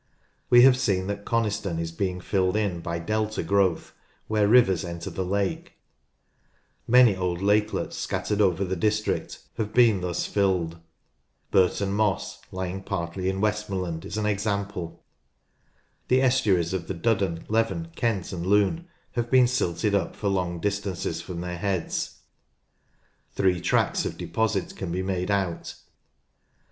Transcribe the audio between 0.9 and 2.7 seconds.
that Coniston is being filled